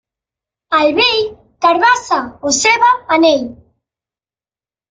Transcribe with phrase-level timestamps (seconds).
[0.77, 1.21] Al vell,
[1.67, 2.19] carabassa
[2.51, 3.47] o ceba en ell.